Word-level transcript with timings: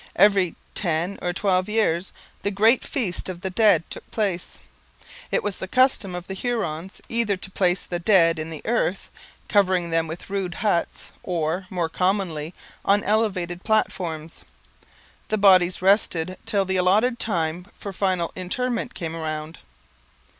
Every 0.15 0.55
ten 0.73 1.19
or 1.21 1.31
twelve 1.31 1.69
years 1.69 2.11
the 2.41 2.49
great 2.49 2.83
Feast 2.83 3.29
of 3.29 3.41
the 3.41 3.51
Dead 3.51 3.83
took 3.91 4.09
place. 4.09 4.57
It 5.29 5.43
was 5.43 5.57
the 5.57 5.67
custom 5.67 6.15
of 6.15 6.25
the 6.25 6.33
Hurons 6.33 7.01
either 7.07 7.37
to 7.37 7.51
place 7.51 7.83
the 7.85 7.99
dead 7.99 8.39
in 8.39 8.49
the 8.49 8.63
earth, 8.65 9.11
covering 9.47 9.91
them 9.91 10.07
with 10.07 10.27
rude 10.27 10.55
huts, 10.55 11.11
or, 11.21 11.67
more 11.69 11.87
commonly, 11.87 12.55
on 12.83 13.03
elevated 13.03 13.63
platforms. 13.63 14.43
The 15.27 15.37
bodies 15.37 15.83
rested 15.83 16.35
till 16.47 16.65
the 16.65 16.77
allotted 16.77 17.19
time 17.19 17.67
for 17.77 17.93
final 17.93 18.31
interment 18.35 18.95
came 18.95 19.15
round. 19.15 19.59